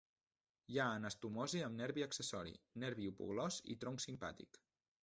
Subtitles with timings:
[0.75, 2.57] Hi ha anastomosi amb nervi accessori,
[2.87, 4.65] nervi hipoglòs i tronc simpàtic.